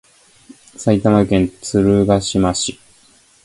[0.77, 2.79] 埼玉県鶴ヶ島市